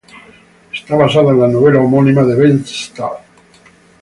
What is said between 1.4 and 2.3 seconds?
la novela homónima